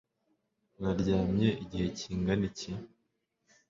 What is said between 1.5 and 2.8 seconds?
igihe kingana iki